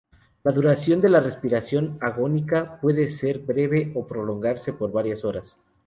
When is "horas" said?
5.23-5.57